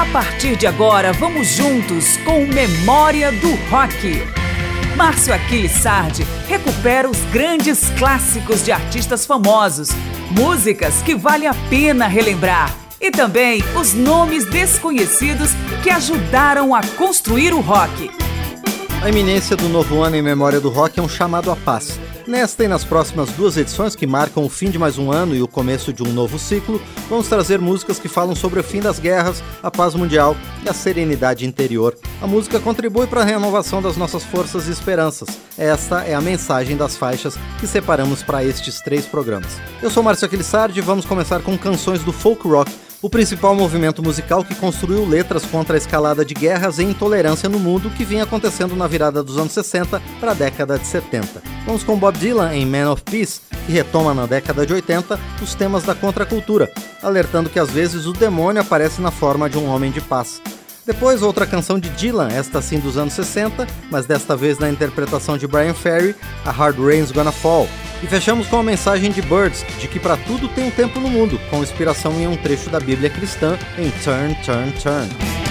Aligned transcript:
A 0.00 0.06
partir 0.06 0.56
de 0.56 0.66
agora, 0.66 1.12
vamos 1.12 1.48
juntos 1.48 2.16
com 2.24 2.46
Memória 2.46 3.30
do 3.32 3.50
Rock. 3.70 4.24
Márcio 4.96 5.34
Aquiles 5.34 5.72
Sardi 5.72 6.26
recupera 6.48 7.06
os 7.06 7.18
grandes 7.30 7.90
clássicos 7.98 8.64
de 8.64 8.72
artistas 8.72 9.26
famosos, 9.26 9.90
músicas 10.30 11.02
que 11.02 11.14
vale 11.14 11.46
a 11.46 11.52
pena 11.68 12.06
relembrar 12.06 12.74
e 12.98 13.10
também 13.10 13.62
os 13.78 13.92
nomes 13.92 14.46
desconhecidos 14.46 15.50
que 15.82 15.90
ajudaram 15.90 16.74
a 16.74 16.80
construir 16.96 17.52
o 17.52 17.60
rock. 17.60 18.10
A 19.02 19.10
iminência 19.10 19.54
do 19.54 19.68
novo 19.68 20.02
ano 20.02 20.16
em 20.16 20.22
memória 20.22 20.60
do 20.60 20.70
rock 20.70 20.98
é 20.98 21.02
um 21.02 21.08
chamado 21.10 21.50
à 21.50 21.56
paz. 21.56 22.00
Nesta 22.30 22.62
e 22.62 22.68
nas 22.68 22.84
próximas 22.84 23.28
duas 23.30 23.56
edições, 23.56 23.96
que 23.96 24.06
marcam 24.06 24.44
o 24.44 24.48
fim 24.48 24.70
de 24.70 24.78
mais 24.78 24.98
um 24.98 25.10
ano 25.10 25.34
e 25.34 25.42
o 25.42 25.48
começo 25.48 25.92
de 25.92 26.00
um 26.04 26.12
novo 26.12 26.38
ciclo, 26.38 26.80
vamos 27.08 27.26
trazer 27.26 27.58
músicas 27.58 27.98
que 27.98 28.06
falam 28.06 28.36
sobre 28.36 28.60
o 28.60 28.62
fim 28.62 28.80
das 28.80 29.00
guerras, 29.00 29.42
a 29.60 29.68
paz 29.68 29.96
mundial 29.96 30.36
e 30.64 30.68
a 30.68 30.72
serenidade 30.72 31.44
interior. 31.44 31.98
A 32.22 32.28
música 32.28 32.60
contribui 32.60 33.08
para 33.08 33.22
a 33.22 33.24
renovação 33.24 33.82
das 33.82 33.96
nossas 33.96 34.22
forças 34.22 34.68
e 34.68 34.70
esperanças. 34.70 35.40
Esta 35.58 36.04
é 36.04 36.14
a 36.14 36.20
mensagem 36.20 36.76
das 36.76 36.96
faixas 36.96 37.36
que 37.58 37.66
separamos 37.66 38.22
para 38.22 38.44
estes 38.44 38.80
três 38.80 39.06
programas. 39.06 39.60
Eu 39.82 39.90
sou 39.90 40.00
Márcio 40.00 40.26
Aquilissardi 40.26 40.78
e 40.78 40.82
vamos 40.82 41.04
começar 41.04 41.42
com 41.42 41.58
canções 41.58 42.04
do 42.04 42.12
folk 42.12 42.46
rock 42.46 42.70
o 43.02 43.08
principal 43.08 43.54
movimento 43.54 44.02
musical 44.02 44.44
que 44.44 44.54
construiu 44.54 45.06
letras 45.06 45.44
contra 45.44 45.76
a 45.76 45.78
escalada 45.78 46.24
de 46.24 46.34
guerras 46.34 46.78
e 46.78 46.84
intolerância 46.84 47.48
no 47.48 47.58
mundo 47.58 47.90
que 47.90 48.04
vinha 48.04 48.24
acontecendo 48.24 48.76
na 48.76 48.86
virada 48.86 49.22
dos 49.22 49.38
anos 49.38 49.52
60 49.52 50.00
para 50.18 50.32
a 50.32 50.34
década 50.34 50.78
de 50.78 50.86
70. 50.86 51.42
Vamos 51.64 51.82
com 51.82 51.98
Bob 51.98 52.18
Dylan 52.18 52.54
em 52.54 52.66
Man 52.66 52.90
of 52.90 53.02
Peace, 53.02 53.40
que 53.66 53.72
retoma 53.72 54.12
na 54.12 54.26
década 54.26 54.66
de 54.66 54.72
80 54.72 55.18
os 55.42 55.54
temas 55.54 55.84
da 55.84 55.94
contracultura, 55.94 56.70
alertando 57.02 57.48
que 57.48 57.58
às 57.58 57.70
vezes 57.70 58.06
o 58.06 58.12
demônio 58.12 58.60
aparece 58.60 59.00
na 59.00 59.10
forma 59.10 59.48
de 59.48 59.56
um 59.56 59.68
homem 59.68 59.90
de 59.90 60.00
paz. 60.00 60.40
Depois, 60.86 61.22
outra 61.22 61.46
canção 61.46 61.78
de 61.78 61.90
Dylan, 61.90 62.28
esta 62.28 62.62
sim 62.62 62.78
dos 62.78 62.96
anos 62.96 63.12
60, 63.12 63.66
mas 63.90 64.06
desta 64.06 64.34
vez 64.34 64.58
na 64.58 64.70
interpretação 64.70 65.36
de 65.36 65.46
Brian 65.46 65.74
Ferry, 65.74 66.14
A 66.44 66.50
Hard 66.50 66.78
Rain's 66.78 67.12
Gonna 67.12 67.32
Fall, 67.32 67.68
e 68.02 68.06
fechamos 68.06 68.46
com 68.46 68.58
a 68.58 68.62
mensagem 68.62 69.10
de 69.10 69.20
Birds 69.20 69.64
de 69.78 69.86
que 69.86 70.00
para 70.00 70.16
tudo 70.16 70.48
tem 70.48 70.64
um 70.64 70.70
tempo 70.70 70.98
no 70.98 71.08
mundo, 71.08 71.38
com 71.50 71.62
inspiração 71.62 72.12
em 72.14 72.26
um 72.26 72.36
trecho 72.36 72.70
da 72.70 72.80
Bíblia 72.80 73.10
cristã 73.10 73.58
em 73.78 73.90
Turn, 74.02 74.34
Turn, 74.42 74.72
Turn. 74.82 75.49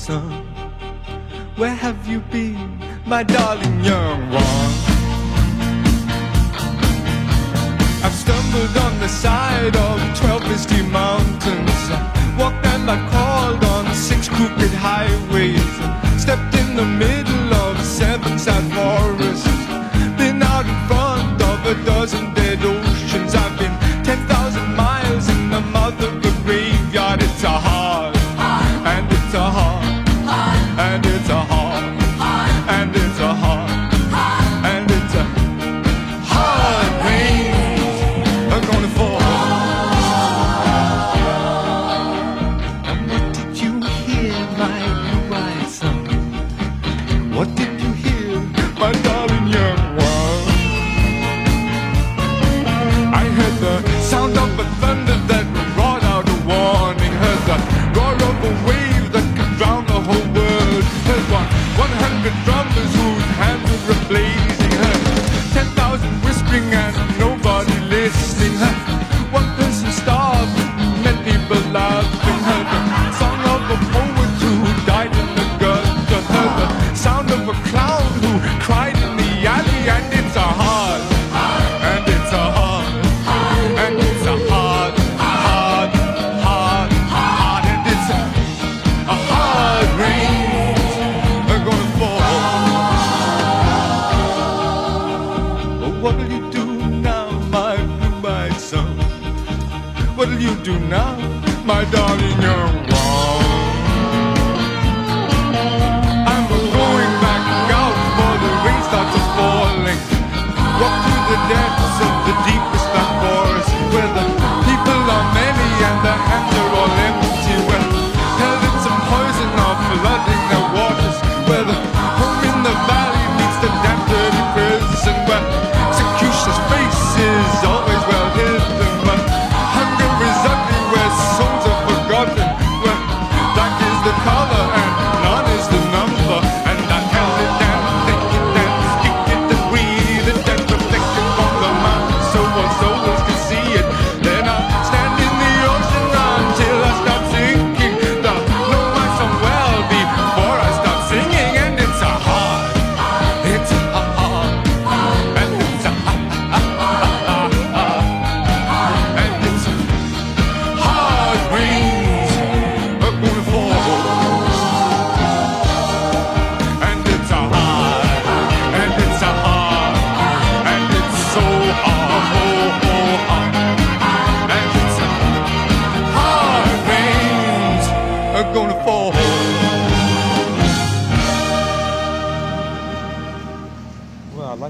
sun. 0.00 0.32
Where 1.56 1.74
have 1.74 2.06
you 2.08 2.20
been, 2.32 2.80
my 3.04 3.22
darling? 3.22 3.84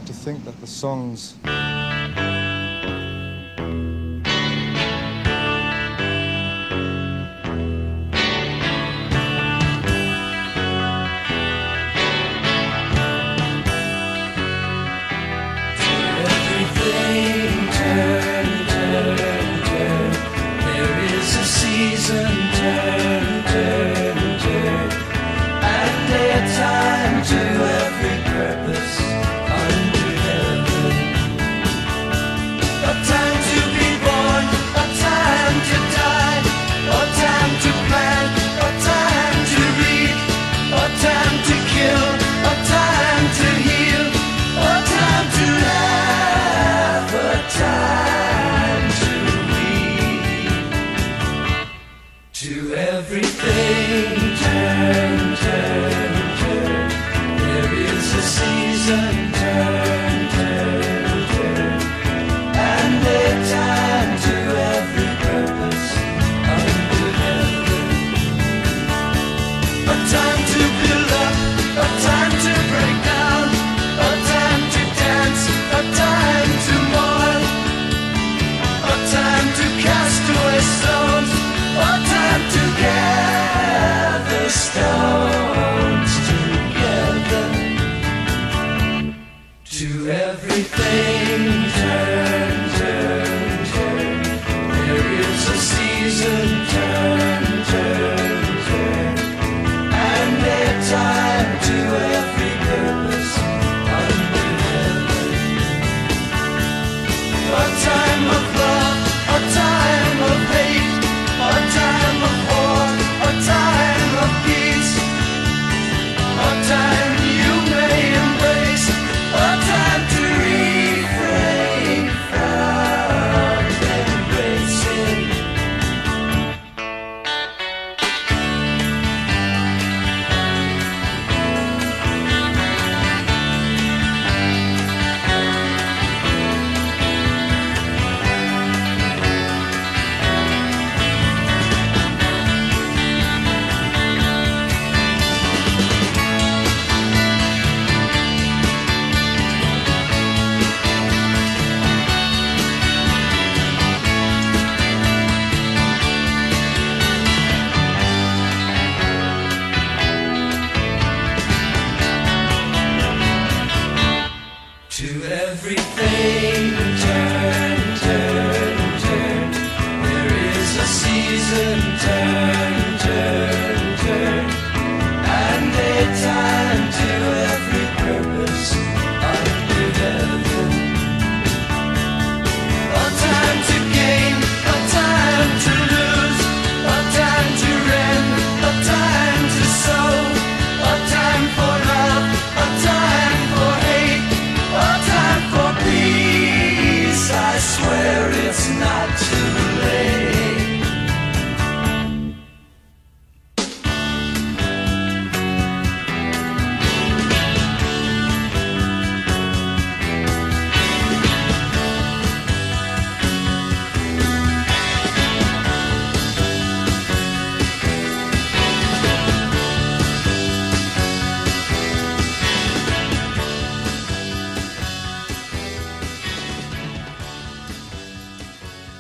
like 0.01 0.07
to 0.07 0.13
think 0.15 0.43
that 0.47 0.59
the 0.63 0.67
songs 0.67 1.35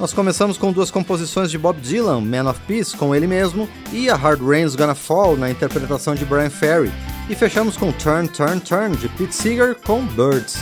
Nós 0.00 0.14
começamos 0.14 0.56
com 0.56 0.72
duas 0.72 0.90
composições 0.90 1.50
de 1.50 1.58
Bob 1.58 1.78
Dylan, 1.78 2.22
Man 2.22 2.48
of 2.48 2.58
Peace, 2.66 2.96
com 2.96 3.14
ele 3.14 3.26
mesmo, 3.26 3.68
e 3.92 4.08
A 4.08 4.16
Hard 4.16 4.40
Rain's 4.40 4.74
Gonna 4.74 4.94
Fall, 4.94 5.36
na 5.36 5.50
interpretação 5.50 6.14
de 6.14 6.24
Brian 6.24 6.48
Ferry. 6.48 6.90
E 7.28 7.34
fechamos 7.34 7.76
com 7.76 7.92
Turn, 7.92 8.26
Turn, 8.26 8.58
Turn, 8.60 8.96
de 8.96 9.10
Pete 9.10 9.34
Seeger, 9.34 9.76
com 9.84 10.06
Birds. 10.06 10.56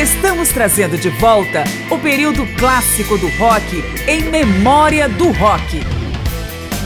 Estamos 0.00 0.50
trazendo 0.50 0.96
de 0.96 1.08
volta 1.08 1.64
o 1.90 1.98
período 1.98 2.46
clássico 2.56 3.18
do 3.18 3.26
rock 3.36 3.82
em 4.06 4.30
memória 4.30 5.08
do 5.08 5.32
rock. 5.32 5.95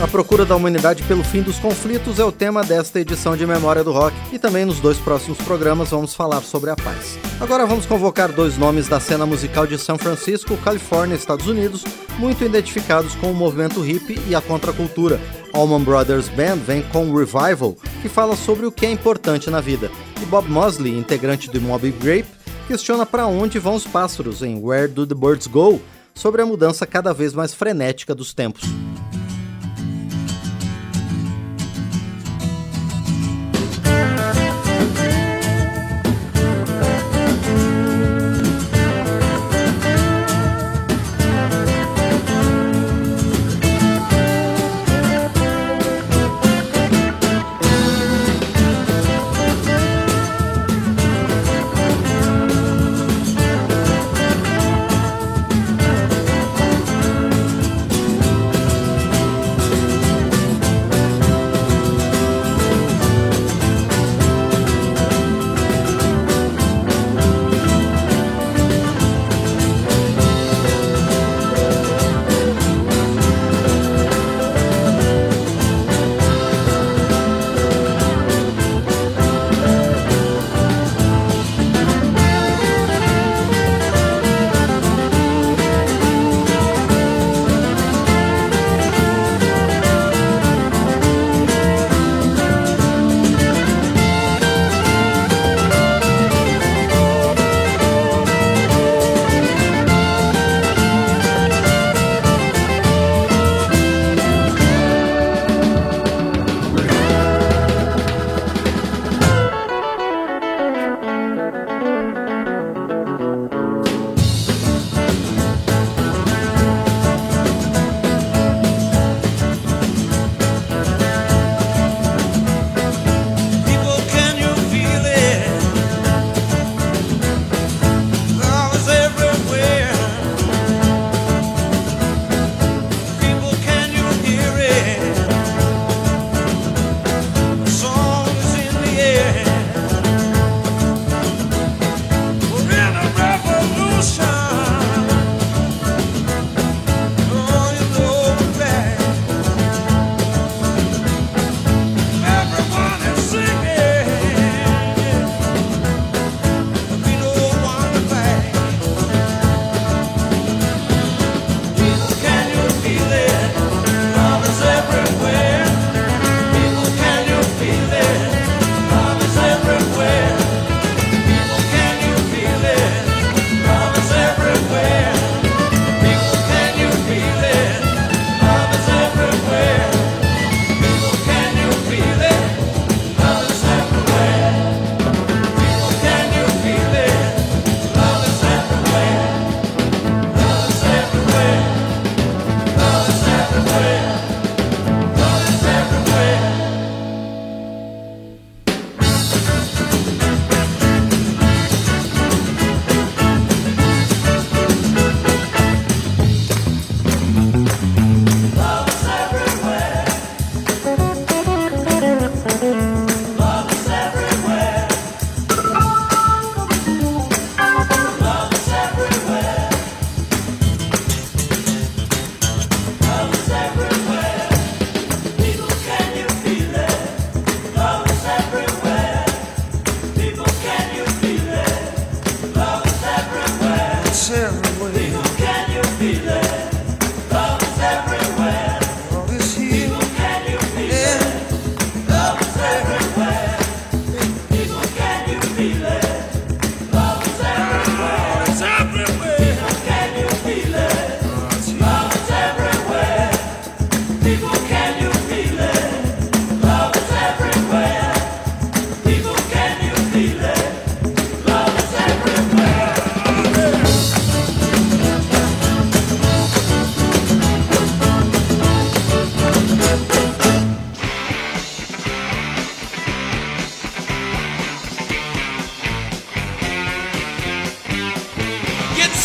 A 0.02 0.08
procura 0.08 0.46
da 0.46 0.56
humanidade 0.56 1.02
pelo 1.02 1.22
fim 1.22 1.42
dos 1.42 1.58
conflitos 1.58 2.18
é 2.18 2.24
o 2.24 2.32
tema 2.32 2.64
desta 2.64 2.98
edição 2.98 3.36
de 3.36 3.46
Memória 3.46 3.84
do 3.84 3.92
Rock 3.92 4.16
e 4.32 4.38
também 4.38 4.64
nos 4.64 4.80
dois 4.80 4.96
próximos 4.96 5.36
programas 5.42 5.90
vamos 5.90 6.14
falar 6.14 6.40
sobre 6.40 6.70
a 6.70 6.76
paz. 6.76 7.18
Agora 7.38 7.66
vamos 7.66 7.84
convocar 7.84 8.32
dois 8.32 8.56
nomes 8.56 8.88
da 8.88 8.98
cena 8.98 9.26
musical 9.26 9.66
de 9.66 9.76
São 9.76 9.98
Francisco, 9.98 10.56
Califórnia, 10.56 11.14
Estados 11.14 11.46
Unidos, 11.46 11.84
muito 12.18 12.42
identificados 12.42 13.14
com 13.16 13.30
o 13.30 13.34
movimento 13.34 13.82
hippie 13.82 14.18
e 14.26 14.34
a 14.34 14.40
contracultura. 14.40 15.20
Allman 15.52 15.84
Brothers 15.84 16.30
Band 16.30 16.56
vem 16.56 16.80
com 16.80 17.14
Revival, 17.14 17.76
que 18.00 18.08
fala 18.08 18.36
sobre 18.36 18.64
o 18.64 18.72
que 18.72 18.86
é 18.86 18.90
importante 18.90 19.50
na 19.50 19.60
vida, 19.60 19.90
e 20.22 20.24
Bob 20.24 20.48
Mosley, 20.48 20.96
integrante 20.96 21.50
do 21.50 21.60
Moby 21.60 21.90
Grape, 21.90 22.28
questiona 22.66 23.04
para 23.04 23.26
onde 23.26 23.58
vão 23.58 23.74
os 23.74 23.86
pássaros 23.86 24.42
em 24.42 24.58
Where 24.64 24.88
Do 24.88 25.06
the 25.06 25.14
Birds 25.14 25.46
Go, 25.46 25.78
sobre 26.14 26.40
a 26.40 26.46
mudança 26.46 26.86
cada 26.86 27.12
vez 27.12 27.34
mais 27.34 27.52
frenética 27.52 28.14
dos 28.14 28.32
tempos. 28.32 28.64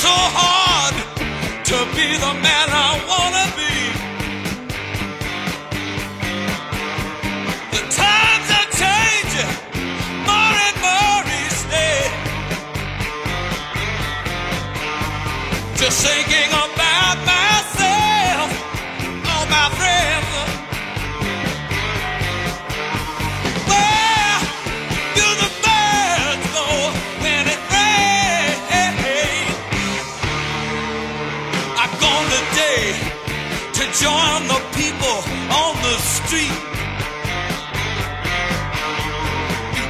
So 0.05 0.17
hard 0.39 0.95
to 1.69 1.77
be 1.95 2.07
the 2.25 2.33
man 2.45 2.67
I 2.87 2.91
wanna 3.11 3.45
be. 3.59 3.75
The 7.75 7.81
times 8.01 8.47
are 8.59 8.69
changing 8.83 9.53
more 10.29 10.55
and 10.67 10.77
more 10.85 11.21
each 11.41 11.61
day. 11.77 12.01
Just 15.81 15.97
thinking 16.05 16.49
about 16.53 16.74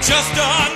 Just 0.05 0.31
another 0.33 0.74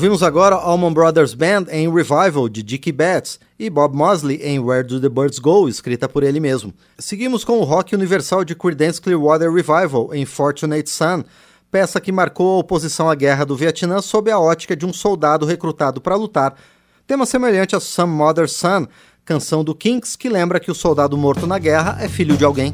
Ouvimos 0.00 0.22
agora 0.22 0.56
Allman 0.56 0.94
Brothers 0.94 1.34
Band 1.34 1.66
em 1.70 1.86
Revival 1.92 2.48
de 2.48 2.62
Dickie 2.62 2.90
Betts 2.90 3.38
e 3.58 3.68
Bob 3.68 3.94
Mosley 3.94 4.40
em 4.42 4.58
Where 4.58 4.82
Do 4.82 4.98
the 4.98 5.10
Birds 5.10 5.38
Go, 5.38 5.68
escrita 5.68 6.08
por 6.08 6.22
ele 6.22 6.40
mesmo. 6.40 6.72
Seguimos 6.98 7.44
com 7.44 7.58
o 7.58 7.64
rock 7.64 7.94
universal 7.94 8.42
de 8.42 8.54
Creedence 8.54 8.98
Clearwater 8.98 9.52
Revival 9.52 10.14
em 10.14 10.24
Fortunate 10.24 10.88
Son, 10.88 11.22
peça 11.70 12.00
que 12.00 12.10
marcou 12.10 12.56
a 12.56 12.60
oposição 12.60 13.10
à 13.10 13.14
guerra 13.14 13.44
do 13.44 13.54
Vietnã 13.54 14.00
sob 14.00 14.30
a 14.30 14.38
ótica 14.38 14.74
de 14.74 14.86
um 14.86 14.92
soldado 14.94 15.44
recrutado 15.44 16.00
para 16.00 16.16
lutar. 16.16 16.54
Tema 17.06 17.26
semelhante 17.26 17.76
a 17.76 17.80
Some 17.80 18.14
Mother 18.14 18.48
Son, 18.48 18.86
canção 19.22 19.62
do 19.62 19.74
Kinks 19.74 20.16
que 20.16 20.30
lembra 20.30 20.58
que 20.58 20.70
o 20.70 20.74
soldado 20.74 21.14
morto 21.18 21.46
na 21.46 21.58
guerra 21.58 21.98
é 22.00 22.08
filho 22.08 22.38
de 22.38 22.44
alguém. 22.46 22.72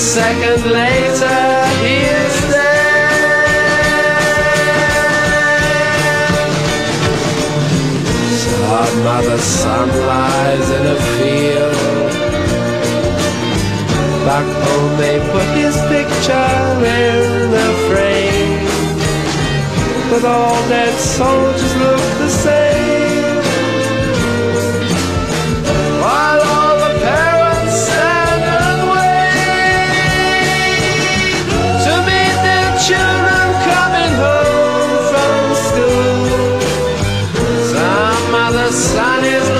Second 0.00 0.64
later 0.64 1.40
he 1.82 1.94
is 2.24 2.36
dead. 2.50 2.80
Some 8.32 9.06
other 9.06 9.38
son 9.38 9.88
lies 10.12 10.70
in 10.78 10.84
a 10.86 10.98
field. 11.16 12.12
Back 14.24 14.48
home 14.64 14.92
they 14.96 15.16
put 15.32 15.48
his 15.62 15.76
picture 15.92 16.56
in 17.02 17.50
the 17.56 17.70
frame. 17.88 18.64
But 20.10 20.24
all 20.24 20.60
dead 20.68 20.98
soldiers 20.98 21.76
look 21.76 22.04
the 22.18 22.30
same. 22.30 23.09
Son 38.92 39.24
is 39.24 39.59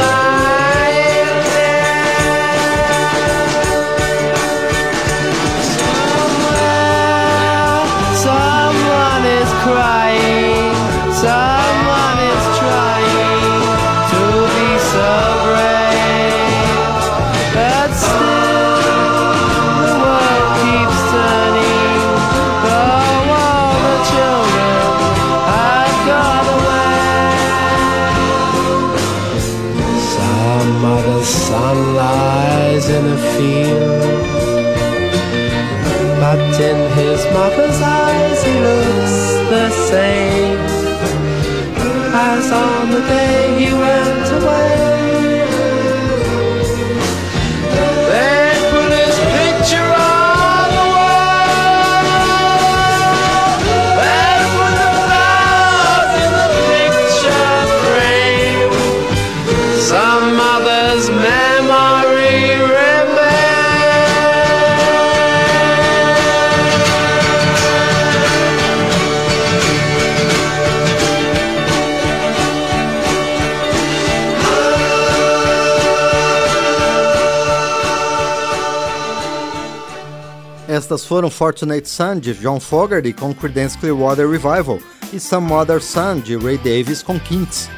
mother's 37.33 37.81
eyes 37.81 38.43
he 38.45 38.55
looks 38.69 39.17
the 39.55 39.71
same. 39.91 40.59
As 42.13 42.51
on 42.53 42.91
the 42.91 43.01
day 43.01 43.59
he 43.59 43.73
went 43.73 44.43
away 44.43 44.90
Estas 80.91 81.07
foram 81.07 81.31
Fortunate 81.31 81.89
Son 81.89 82.19
de 82.19 82.35
John 82.35 82.59
Fogerty 82.59 83.13
com 83.13 83.33
Creedence 83.33 83.79
Clearwater 83.79 84.29
Revival 84.29 84.81
e 85.13 85.21
Some 85.21 85.53
Other 85.53 85.81
Son 85.81 86.19
de 86.19 86.37
Ray 86.37 86.59
Davis 86.59 87.01
com 87.01 87.17
Kinks. 87.17 87.71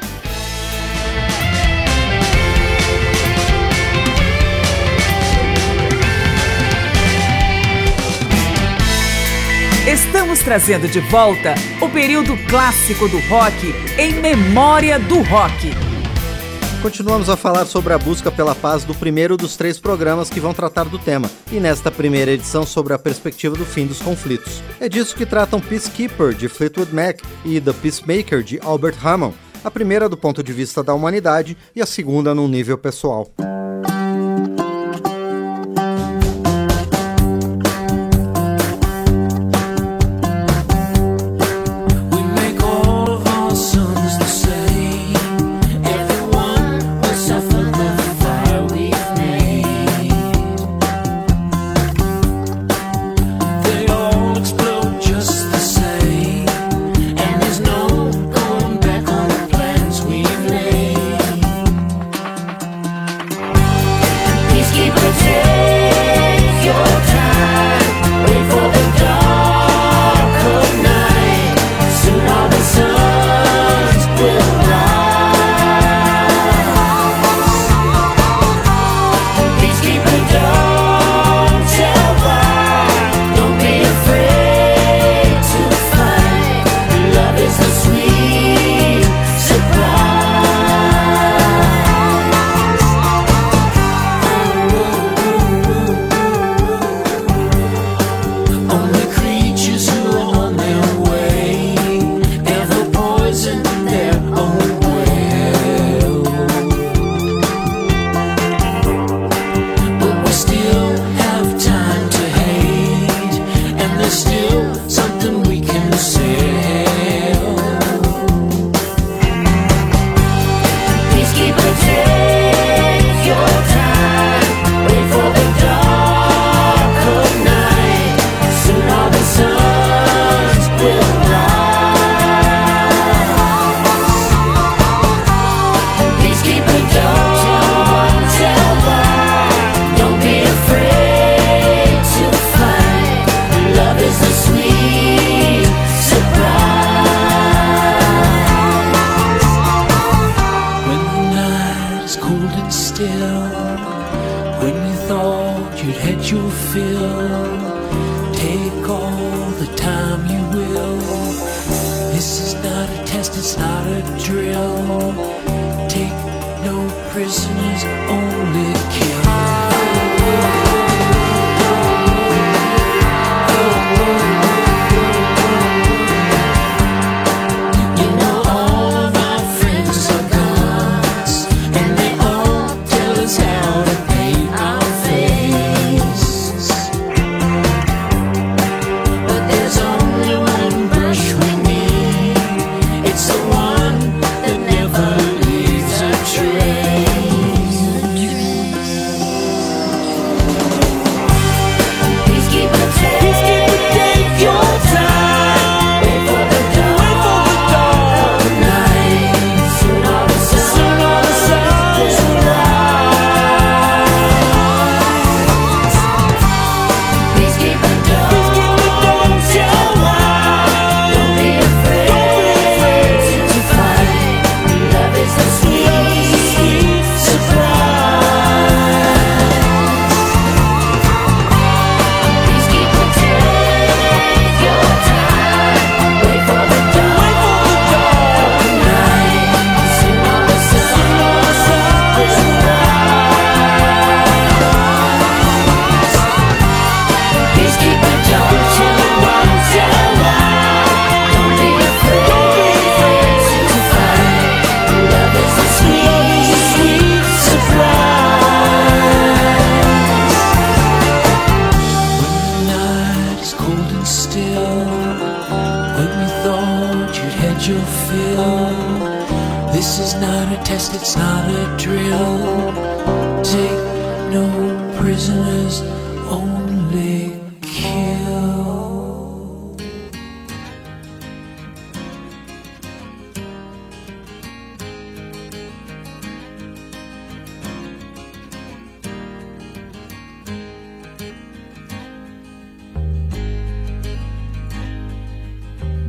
Estamos 9.87 10.39
trazendo 10.39 10.87
de 10.87 10.99
volta 11.01 11.53
o 11.81 11.89
período 11.89 12.35
clássico 12.47 13.07
do 13.07 13.19
rock 13.27 13.75
em 13.99 14.13
memória 14.13 14.97
do 14.97 15.21
rock. 15.21 15.82
Continuamos 16.83 17.29
a 17.29 17.37
falar 17.37 17.65
sobre 17.65 17.93
a 17.93 17.97
busca 17.97 18.29
pela 18.29 18.53
paz 18.53 18.83
do 18.83 18.93
primeiro 18.93 19.37
dos 19.37 19.55
três 19.55 19.79
programas 19.79 20.29
que 20.29 20.41
vão 20.41 20.53
tratar 20.53 20.83
do 20.83 20.99
tema, 20.99 21.31
e 21.49 21.57
nesta 21.57 21.89
primeira 21.89 22.31
edição 22.31 22.65
sobre 22.65 22.91
a 22.91 22.99
perspectiva 22.99 23.55
do 23.55 23.63
fim 23.63 23.87
dos 23.87 24.01
conflitos. 24.01 24.61
É 24.81 24.89
disso 24.89 25.15
que 25.15 25.25
tratam 25.25 25.61
Peacekeeper, 25.61 26.33
de 26.33 26.49
Fleetwood 26.49 26.93
Mac, 26.93 27.21
e 27.45 27.61
The 27.61 27.71
Peacemaker, 27.71 28.43
de 28.43 28.59
Albert 28.61 28.97
Hammond, 29.01 29.33
a 29.63 29.71
primeira 29.71 30.09
do 30.09 30.17
ponto 30.17 30.43
de 30.43 30.51
vista 30.51 30.83
da 30.83 30.93
humanidade 30.93 31.55
e 31.73 31.81
a 31.81 31.85
segunda 31.85 32.35
num 32.35 32.49
nível 32.49 32.77
pessoal. 32.77 33.31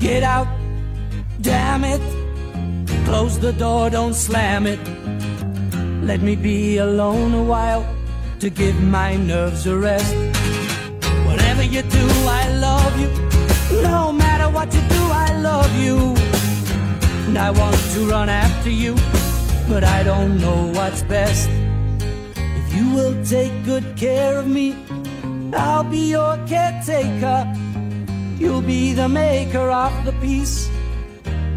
Get 0.04 0.22
out, 0.22 0.46
damn 1.40 1.82
it. 1.82 2.02
Close 3.06 3.38
the 3.38 3.54
door, 3.54 3.88
don't 3.88 4.12
slam 4.12 4.66
it. 4.66 4.78
Let 6.04 6.20
me 6.20 6.36
be 6.36 6.76
alone 6.76 7.32
a 7.32 7.42
while 7.42 7.86
to 8.40 8.50
give 8.50 8.78
my 8.82 9.16
nerves 9.16 9.66
a 9.66 9.74
rest. 9.78 10.14
Whatever 11.24 11.62
you 11.62 11.80
do, 11.80 12.06
I 12.28 12.52
love 12.68 13.00
you. 13.00 13.08
No 13.80 14.12
matter 14.12 14.50
what 14.50 14.74
you 14.74 14.82
do, 14.90 15.02
I 15.10 15.38
love 15.40 15.74
you. 15.74 15.96
And 17.26 17.38
I 17.38 17.50
want 17.50 17.80
to 17.94 18.06
run 18.06 18.28
after 18.28 18.68
you, 18.68 18.96
but 19.70 19.84
I 19.84 20.02
don't 20.02 20.38
know 20.38 20.70
what's 20.74 21.02
best. 21.04 21.48
If 22.36 22.74
you 22.76 22.90
will 22.90 23.24
take 23.24 23.54
good 23.64 23.96
care 23.96 24.36
of 24.36 24.46
me, 24.46 24.76
I'll 25.54 25.82
be 25.82 26.10
your 26.10 26.36
caretaker. 26.46 27.63
You'll 28.38 28.62
be 28.62 28.92
the 28.92 29.08
maker 29.08 29.70
of 29.70 30.04
the 30.04 30.12
peace. 30.20 30.68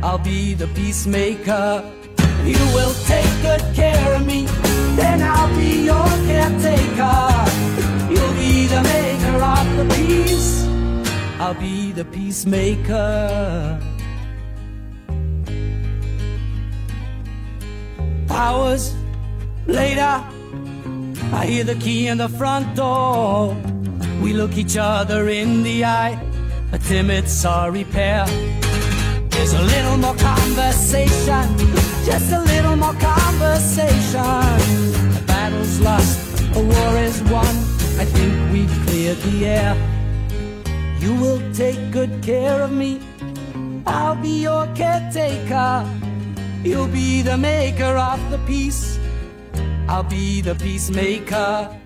I'll 0.04 0.20
be 0.20 0.54
the 0.54 0.68
peacemaker. 0.68 1.84
You 2.44 2.60
will 2.74 2.94
take 3.06 3.42
good 3.42 3.64
care 3.76 4.14
of 4.16 4.26
me, 4.26 4.46
then 4.96 5.22
I'll 5.22 5.54
be 5.58 5.86
your 5.86 6.08
caretaker. 6.30 7.20
You'll 8.10 8.34
be 8.36 8.68
the 8.68 8.82
maker 8.84 9.38
of 9.44 9.68
the 9.78 9.86
peace. 9.96 10.66
I'll 11.40 11.56
be 11.56 11.92
the 11.92 12.06
peacemaker. 12.06 13.80
Hours 18.30 18.94
later, 19.66 20.24
I 21.34 21.46
hear 21.48 21.64
the 21.64 21.76
key 21.76 22.08
in 22.08 22.18
the 22.20 22.30
front 22.30 22.76
door. 22.76 23.56
We 24.22 24.34
look 24.34 24.58
each 24.58 24.78
other 24.78 25.28
in 25.28 25.64
the 25.64 25.86
eye, 25.86 26.18
a 26.72 26.78
timid, 26.78 27.30
sorry 27.30 27.84
pair. 27.84 28.26
There's 29.30 29.53
a 29.53 29.61
little 29.61 29.97
more 29.97 30.15
conversation, 30.15 31.57
just 32.05 32.32
a 32.32 32.41
little 32.41 32.76
more 32.76 32.93
conversation. 32.95 34.22
A 35.18 35.24
battle's 35.28 35.80
lost, 35.80 36.20
a 36.55 36.59
war 36.59 36.97
is 36.97 37.22
won. 37.24 37.55
I 37.99 38.05
think 38.05 38.51
we've 38.51 38.76
cleared 38.86 39.18
the 39.18 39.45
air. 39.45 39.76
You 40.99 41.15
will 41.15 41.41
take 41.53 41.91
good 41.91 42.22
care 42.22 42.61
of 42.61 42.72
me. 42.72 42.99
I'll 43.86 44.15
be 44.15 44.41
your 44.41 44.68
caretaker. 44.76 45.86
You'll 46.63 46.88
be 46.88 47.22
the 47.22 47.38
maker 47.38 47.95
of 47.95 48.20
the 48.32 48.39
peace. 48.39 48.99
I'll 49.88 50.03
be 50.03 50.41
the 50.41 50.55
peacemaker. 50.55 51.80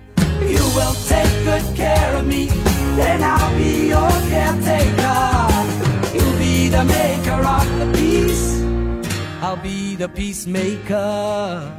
You 0.48 0.64
will 0.74 0.94
take 1.06 1.44
good 1.44 1.76
care 1.76 2.16
of 2.16 2.26
me, 2.26 2.46
then 2.96 3.22
I'll 3.22 3.56
be 3.56 3.88
your 3.88 4.10
caretaker. 4.30 5.42
You'll 6.14 6.38
be 6.38 6.68
the 6.68 6.84
maker 6.84 7.40
of 7.56 7.66
the 7.78 7.86
peace. 7.98 8.62
I'll 9.42 9.56
be 9.56 9.96
the 9.96 10.08
peacemaker. 10.08 11.72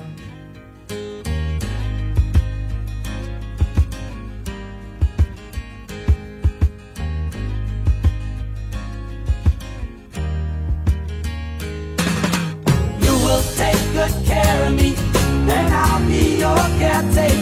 You 13.01 13.13
will 13.25 13.43
take 13.55 13.83
good 13.93 14.25
care 14.25 14.65
of 14.67 14.73
me, 14.73 14.91
then 15.47 15.71
I'll 15.71 16.07
be 16.07 16.39
your 16.39 16.55
caretaker. 16.79 17.32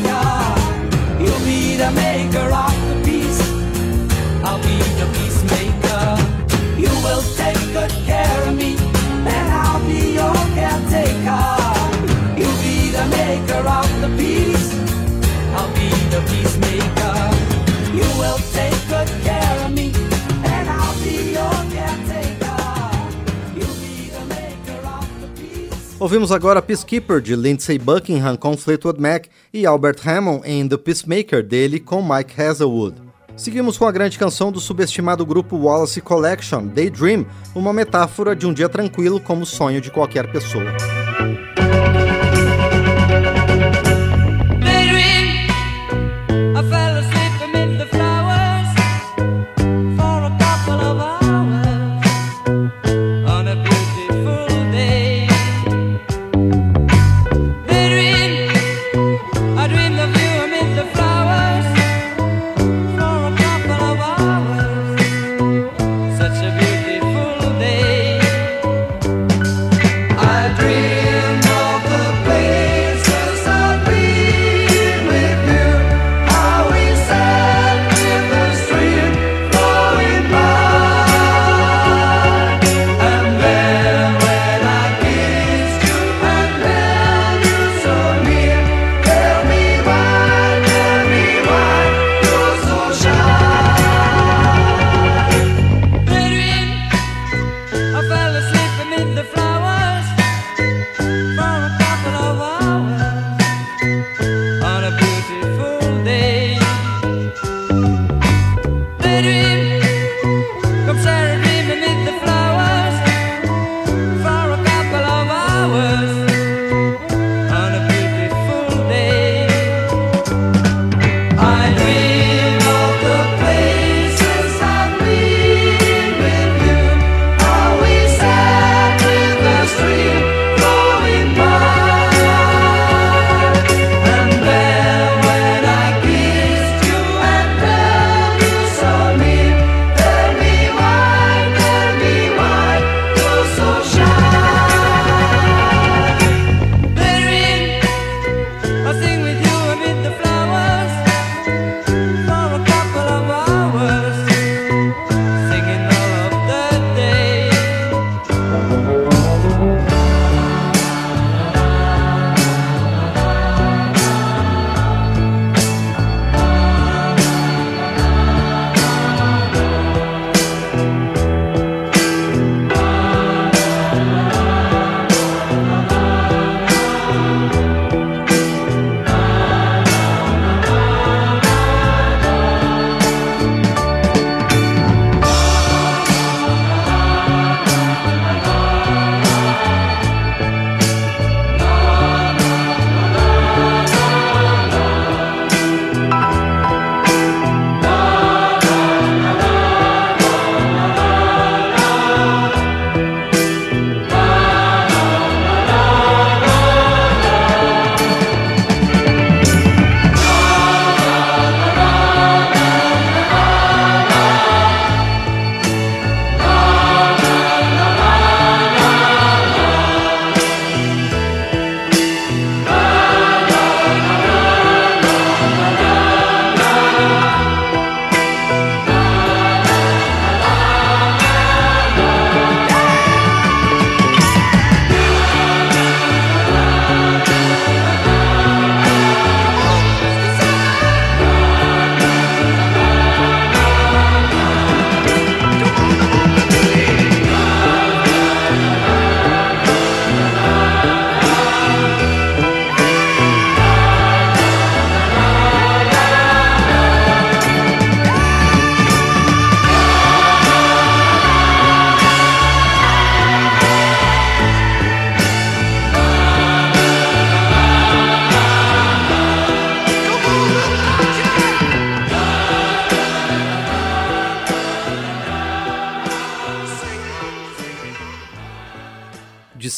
Ouvimos 26.01 26.31
agora 26.31 26.63
Peacekeeper 26.63 27.21
de 27.21 27.35
Lindsey 27.35 27.77
Buckingham 27.77 28.35
com 28.35 28.57
Fleetwood 28.57 28.99
Mac 28.99 29.27
e 29.53 29.67
Albert 29.67 29.97
Hammond 30.03 30.41
em 30.43 30.67
The 30.67 30.75
Peacemaker 30.75 31.43
dele 31.43 31.79
com 31.79 32.01
Mike 32.01 32.41
Hazelwood. 32.41 32.95
Seguimos 33.37 33.77
com 33.77 33.85
a 33.85 33.91
grande 33.91 34.17
canção 34.17 34.51
do 34.51 34.59
subestimado 34.59 35.23
grupo 35.23 35.55
Wallace 35.55 36.01
Collection, 36.01 36.65
Daydream, 36.65 37.23
uma 37.53 37.71
metáfora 37.71 38.35
de 38.35 38.47
um 38.47 38.53
dia 38.53 38.67
tranquilo 38.67 39.19
como 39.19 39.45
sonho 39.45 39.79
de 39.79 39.91
qualquer 39.91 40.31
pessoa. 40.31 40.75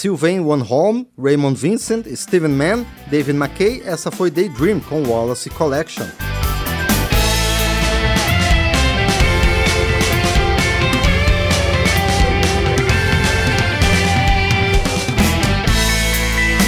Sylvain 0.03 0.41
One 0.41 0.61
Home, 0.69 1.07
Raymond 1.17 1.57
Vincent, 1.57 2.05
Steven 2.13 2.51
Mann, 2.51 2.85
David 3.09 3.37
McKay, 3.37 3.81
essa 3.85 4.11
foi 4.11 4.29
Daydream 4.29 4.81
com 4.81 5.01
Wallace 5.03 5.49
Collection. 5.49 6.05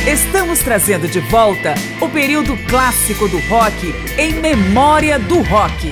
Estamos 0.08 0.60
trazendo 0.60 1.10
de 1.10 1.20
volta 1.20 1.76
o 2.02 2.08
período 2.08 2.56
clássico 2.70 3.28
do 3.28 3.40
rock 3.50 3.94
em 4.18 4.40
memória 4.40 5.20
do 5.20 5.42
rock. 5.42 5.92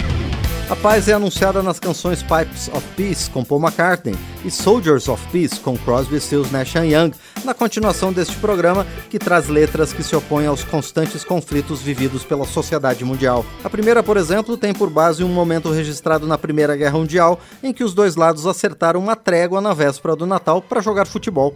A 0.69 0.77
paz 0.77 1.09
é 1.09 1.13
anunciada 1.13 1.61
nas 1.61 1.77
canções 1.77 2.23
Pipes 2.23 2.69
of 2.69 2.87
Peace 2.95 3.29
com 3.29 3.43
Paul 3.43 3.61
McCartney 3.61 4.15
e 4.45 4.49
Soldiers 4.49 5.09
of 5.09 5.21
Peace 5.27 5.59
com 5.59 5.77
Crosby, 5.77 6.21
Stills, 6.21 6.51
Nash 6.53 6.75
Young, 6.75 7.11
na 7.43 7.53
continuação 7.53 8.11
deste 8.11 8.35
programa 8.37 8.85
que 9.09 9.19
traz 9.19 9.47
letras 9.47 9.91
que 9.91 10.03
se 10.03 10.15
opõem 10.15 10.47
aos 10.47 10.63
constantes 10.63 11.23
conflitos 11.23 11.81
vividos 11.81 12.23
pela 12.23 12.45
sociedade 12.45 13.03
mundial. 13.03 13.45
A 13.63 13.69
primeira, 13.69 14.01
por 14.01 14.17
exemplo, 14.17 14.57
tem 14.57 14.73
por 14.73 14.89
base 14.89 15.23
um 15.23 15.29
momento 15.29 15.71
registrado 15.71 16.25
na 16.25 16.37
Primeira 16.37 16.75
Guerra 16.75 16.97
Mundial 16.97 17.39
em 17.61 17.73
que 17.73 17.83
os 17.83 17.93
dois 17.93 18.15
lados 18.15 18.47
acertaram 18.47 18.99
uma 18.99 19.15
trégua 19.15 19.61
na 19.61 19.73
véspera 19.73 20.15
do 20.15 20.25
Natal 20.25 20.61
para 20.61 20.81
jogar 20.81 21.05
futebol. 21.05 21.55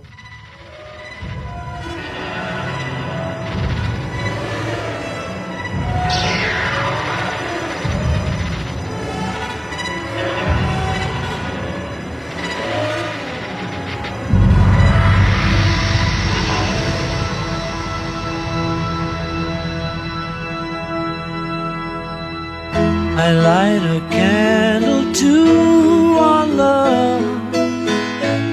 I 23.28 23.34
light 23.34 23.84
a 23.84 24.00
candle 24.10 25.12
to 25.12 26.18
our 26.18 26.46
love. 26.46 27.56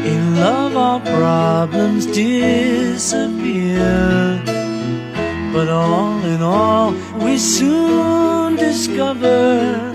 In 0.05 0.35
love, 0.35 0.77
our 0.77 0.99
problems 0.99 2.07
disappear. 2.07 3.79
But 5.53 5.69
all 5.69 6.19
in 6.25 6.43
all, 6.43 6.93
we 7.25 7.39
soon 7.39 8.57
discover 8.57 9.93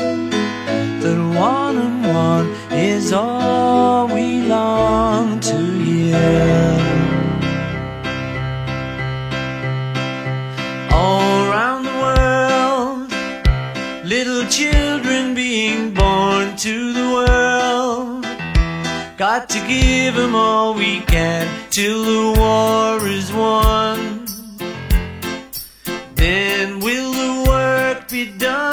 that 1.01 1.19
one 1.37 1.77
and 1.77 2.05
one 2.07 2.47
is 2.71 3.11
all 3.11 4.07
we 4.07 4.43
long 4.43 5.41
to 5.41 5.57
hear. 5.83 6.88
Got 19.39 19.49
to 19.51 19.67
give 19.69 20.15
them 20.15 20.35
all 20.35 20.73
we 20.73 20.99
can 20.99 21.47
till 21.69 22.03
the 22.03 22.39
war 22.41 23.07
is 23.07 23.31
won. 23.31 24.25
Then 26.15 26.81
will 26.81 27.13
the 27.13 27.49
work 27.49 28.09
be 28.09 28.33
done? 28.37 28.68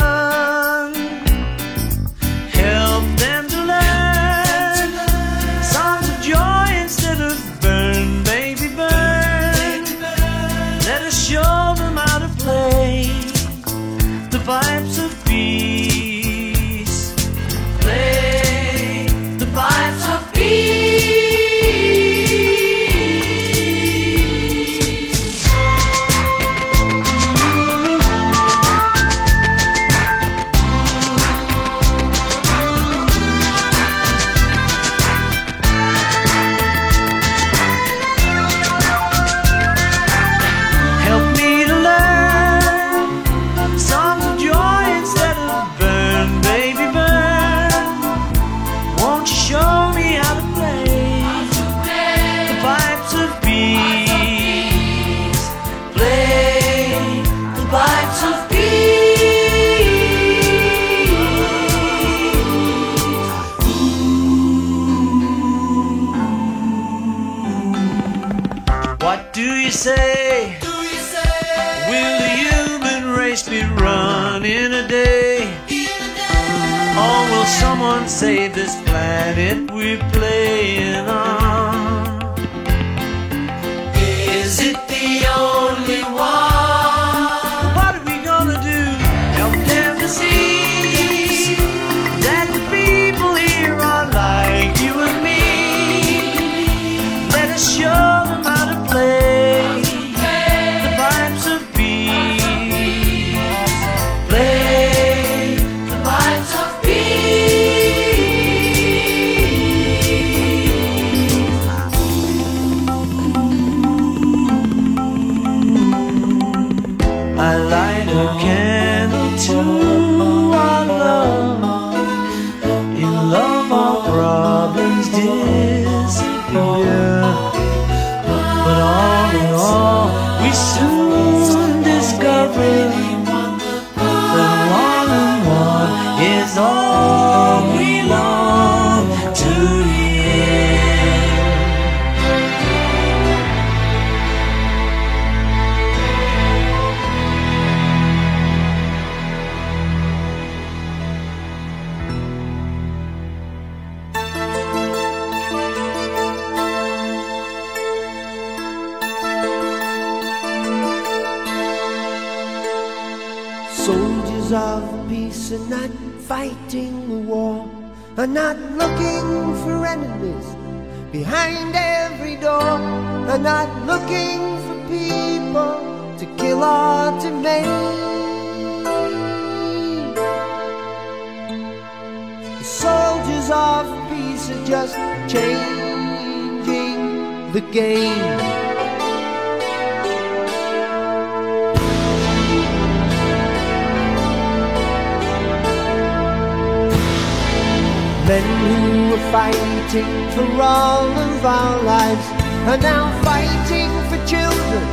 Fighting 199.96 200.30
for 200.32 200.62
all 200.62 201.06
of 201.08 201.44
our 201.44 201.82
lives 201.82 202.26
are 202.68 202.78
now 202.78 203.10
fighting 203.22 203.90
for 204.08 204.18
children, 204.26 204.84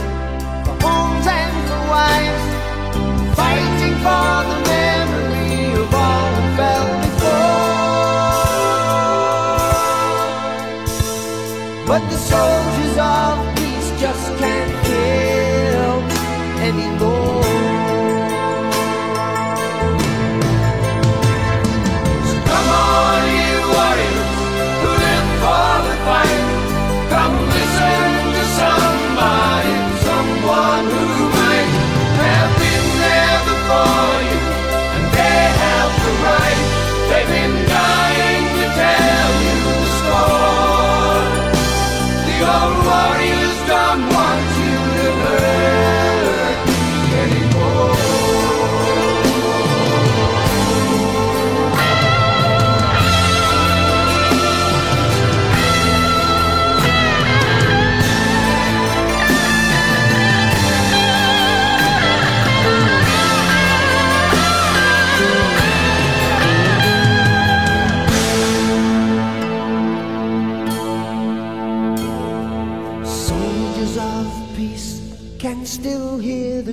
for 0.66 0.76
homes 0.86 1.28
and 1.28 1.54
for 1.68 1.82
wives, 1.92 2.46
fighting 3.36 3.96
for 4.06 4.44
the 4.50 4.58
memory 4.70 5.74
of 5.82 5.94
all 5.94 6.30
who 6.36 6.44
fell 6.58 6.88
before. 7.04 7.64
But 11.88 12.02
the 12.10 12.18
soldiers 12.18 12.98
of 12.98 13.34
peace 13.58 13.90
just 14.00 14.28
can't 14.40 14.74
kill 14.86 15.96
anymore. 16.62 17.13
The 42.44 42.50
warriors 42.50 43.60
don't 43.70 44.04
want 44.14 44.48
you 44.60 44.76
to 45.00 45.12
hurt 45.24 45.73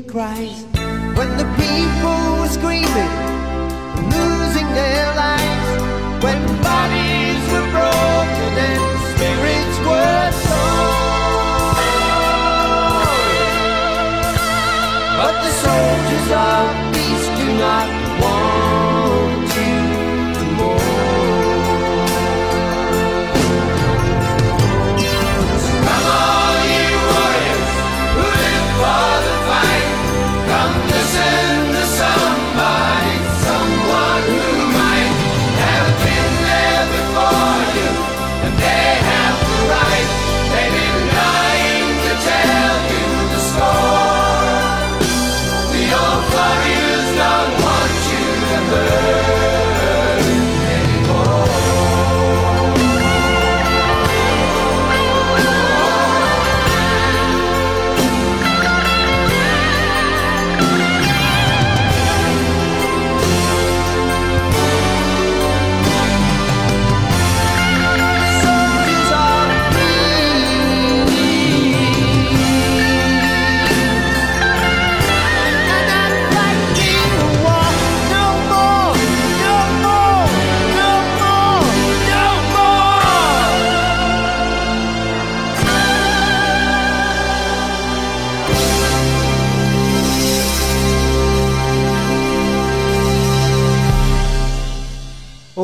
the 0.03 0.11
cries 0.11 0.65
when 1.17 1.31
the 1.37 1.49
people 1.61 2.41
were 2.41 2.49
screaming, 2.49 3.15
losing 4.17 4.69
their 4.75 5.07
lives, 5.15 5.71
when 6.25 6.41
bodies 6.63 7.43
were 7.53 7.69
broken 7.77 8.53
and 8.69 8.83
spirits 9.13 9.79
were 9.89 10.31
torn. 10.47 10.91
But 15.19 15.35
the 15.45 15.53
soldiers 15.65 16.31
of 16.33 16.90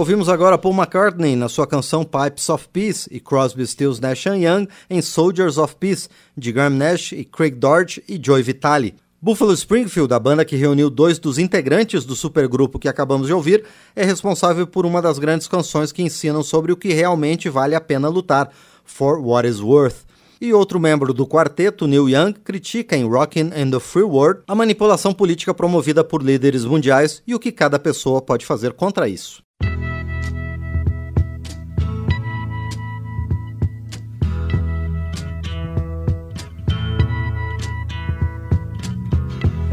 Ouvimos 0.07 0.29
agora 0.29 0.57
Paul 0.57 0.73
McCartney 0.73 1.35
na 1.35 1.49
sua 1.49 1.67
canção 1.67 2.05
Pipes 2.05 2.49
of 2.49 2.69
Peace 2.73 3.09
e 3.11 3.19
Crosby, 3.19 3.67
Stills, 3.67 4.01
Nash 4.01 4.27
Young 4.27 4.69
em 4.89 5.03
Soldiers 5.03 5.59
of 5.59 5.75
Peace, 5.81 6.09
de 6.37 6.53
Graham 6.53 6.71
Nash 6.71 7.11
e 7.11 7.25
Craig 7.25 7.57
Dodge 7.57 8.01
e 8.09 8.17
Joey 8.23 8.41
Vitale. 8.41 8.95
Buffalo 9.21 9.53
Springfield, 9.53 10.15
a 10.15 10.21
banda 10.21 10.45
que 10.45 10.55
reuniu 10.55 10.89
dois 10.91 11.19
dos 11.19 11.41
integrantes 11.41 12.05
do 12.05 12.15
supergrupo 12.15 12.79
que 12.79 12.89
acabamos 12.89 13.27
de 13.27 13.33
ouvir, 13.33 13.65
é 13.97 14.05
responsável 14.05 14.65
por 14.65 14.87
uma 14.87 15.03
das 15.03 15.19
grandes 15.19 15.49
canções 15.49 15.91
que 15.91 16.05
ensinam 16.05 16.45
sobre 16.45 16.71
o 16.71 16.77
que 16.77 16.93
realmente 16.93 17.49
vale 17.49 17.75
a 17.75 17.81
pena 17.81 18.09
lutar, 18.09 18.53
For 18.85 19.19
What 19.19 19.49
Is 19.49 19.59
Worth. 19.59 20.07
E 20.41 20.53
outro 20.53 20.79
membro 20.79 21.13
do 21.13 21.27
quarteto, 21.27 21.89
Neil 21.89 22.09
Young, 22.09 22.33
critica 22.45 22.97
em 22.97 23.05
Rockin' 23.05 23.51
in 23.57 23.73
the 23.73 23.81
Free 23.81 24.05
World 24.05 24.43
a 24.47 24.55
manipulação 24.55 25.13
política 25.13 25.53
promovida 25.53 26.05
por 26.05 26.23
líderes 26.23 26.65
mundiais 26.65 27.25
e 27.27 27.35
o 27.35 27.41
que 27.41 27.51
cada 27.51 27.77
pessoa 27.77 28.23
pode 28.23 28.47
fazer 28.47 28.73
contra 28.75 29.09
isso. 29.09 29.45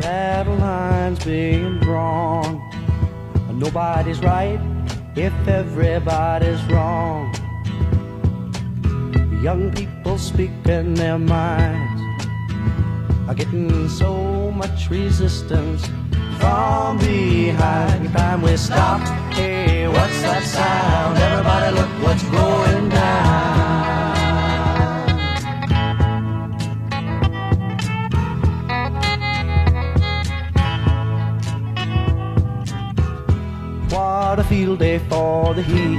Battle 0.00 0.56
lines 0.56 1.24
being 1.24 1.78
drawn. 1.80 2.60
Nobody's 3.52 4.20
right 4.20 4.60
if 5.14 5.32
everybody's 5.46 6.62
wrong. 6.64 7.34
Young 9.42 9.70
people 9.72 10.16
speaking 10.18 10.94
their 10.94 11.18
minds 11.18 12.02
are 13.28 13.34
getting 13.34 13.88
so 13.88 14.50
much 14.50 14.88
resistance 14.90 15.86
from 16.38 16.98
behind. 16.98 18.12
Time 18.12 18.42
we 18.42 18.56
stop. 18.56 19.00
Hey, 19.34 19.86
what's 19.88 20.22
that 20.22 20.42
sound? 20.42 21.18
Everybody, 21.18 21.76
look 21.76 21.92
what's 22.02 22.22
going 22.24 22.69
What 34.30 34.38
a 34.38 34.44
field 34.44 34.78
day 34.78 35.00
for 35.00 35.54
the 35.54 35.62
heat. 35.62 35.98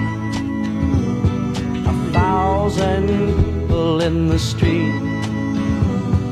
A 1.86 1.94
thousand 2.14 3.08
people 3.08 4.00
in 4.00 4.30
the 4.30 4.40
street 4.40 5.02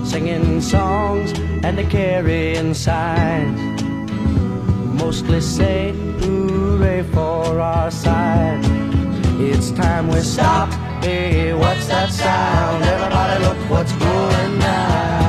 singing 0.05 0.61
songs 0.61 1.33
and 1.61 1.77
they 1.77 1.83
carrying 1.83 2.73
signs. 2.73 3.83
mostly 4.93 5.41
say 5.41 5.91
hooray 6.21 7.03
for 7.03 7.59
our 7.59 7.91
side. 7.91 8.61
It's 9.37 9.71
time 9.71 10.07
we 10.07 10.21
stop. 10.21 10.69
Hey, 11.03 11.53
what's 11.53 11.87
that 11.87 12.13
sound? 12.13 12.81
Everybody 12.81 13.43
look 13.43 13.69
what's 13.69 13.91
going 13.91 14.59
down. 14.59 15.28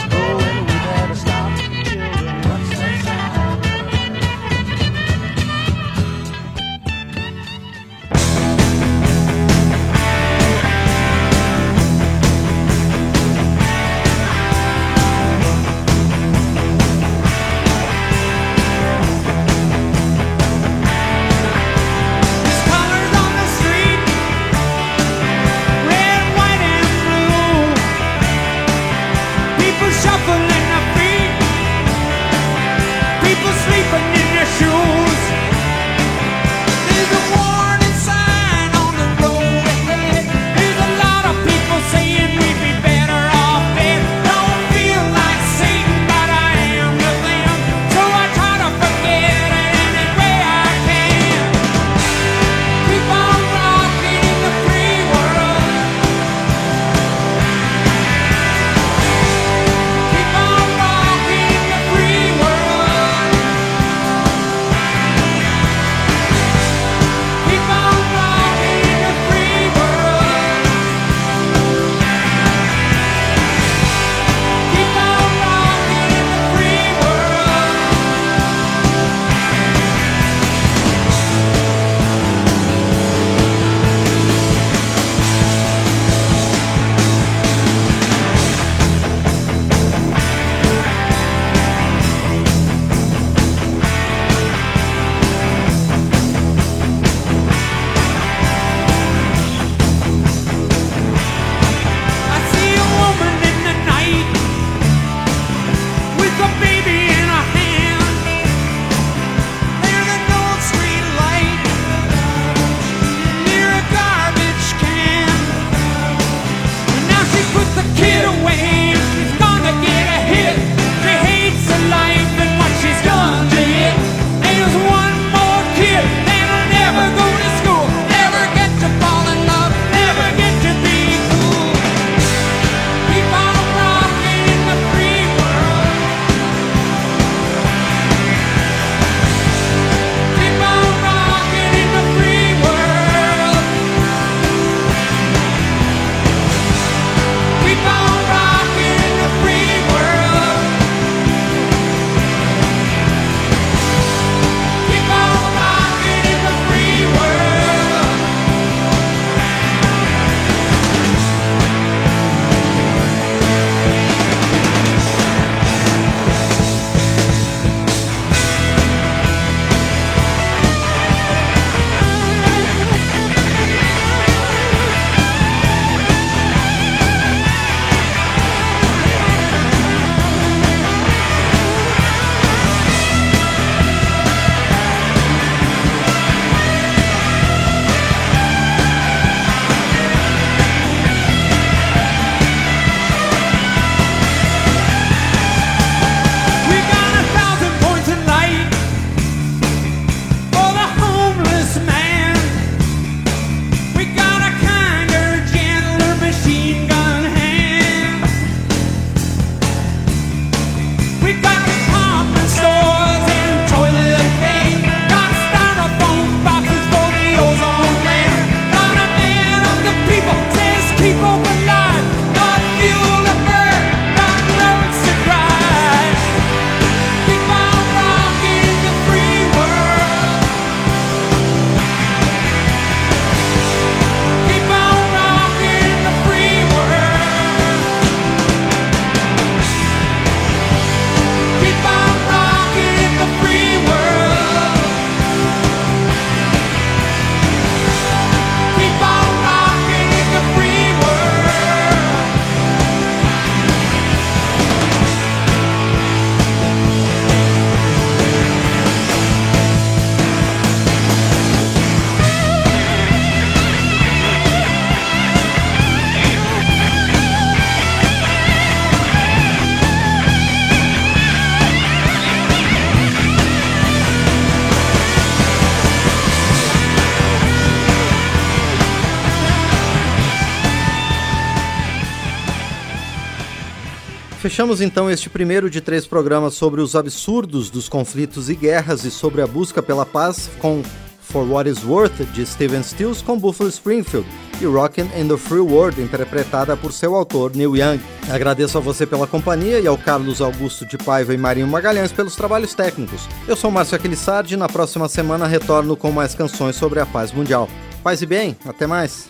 Fechamos 284.51 284.81
então 284.81 285.09
este 285.09 285.29
primeiro 285.29 285.69
de 285.69 285.79
três 285.79 286.05
programas 286.05 286.55
sobre 286.55 286.81
os 286.81 286.93
absurdos 286.93 287.69
dos 287.69 287.87
conflitos 287.87 288.49
e 288.49 288.53
guerras 288.53 289.05
e 289.05 289.09
sobre 289.09 289.41
a 289.41 289.47
busca 289.47 289.81
pela 289.81 290.05
paz 290.05 290.49
com 290.59 290.83
For 291.21 291.49
What 291.49 291.69
Is 291.69 291.85
Worth 291.85 292.21
de 292.33 292.45
Steven 292.45 292.83
Stills 292.83 293.23
com 293.23 293.39
Buffalo 293.39 293.69
Springfield 293.69 294.27
e 294.59 294.65
Rockin' 294.65 295.09
in 295.17 295.29
the 295.29 295.37
Free 295.37 295.61
World, 295.61 296.01
interpretada 296.01 296.75
por 296.75 296.91
seu 296.91 297.15
autor 297.15 297.55
Neil 297.55 297.77
Young. 297.77 298.01
Agradeço 298.29 298.77
a 298.77 298.81
você 298.81 299.05
pela 299.05 299.25
companhia 299.25 299.79
e 299.79 299.87
ao 299.87 299.97
Carlos 299.97 300.41
Augusto 300.41 300.85
de 300.85 300.97
Paiva 300.97 301.33
e 301.33 301.37
Marinho 301.37 301.67
Magalhães 301.67 302.11
pelos 302.11 302.35
trabalhos 302.35 302.73
técnicos. 302.73 303.21
Eu 303.47 303.55
sou 303.55 303.71
Márcio 303.71 303.95
Aquilissardi 303.95 304.55
e 304.55 304.57
na 304.57 304.67
próxima 304.67 305.07
semana 305.07 305.47
retorno 305.47 305.95
com 305.95 306.11
mais 306.11 306.35
canções 306.35 306.75
sobre 306.75 306.99
a 306.99 307.05
paz 307.05 307.31
mundial. 307.31 307.69
Paz 308.03 308.21
e 308.21 308.25
bem, 308.25 308.57
até 308.65 308.85
mais! 308.85 309.29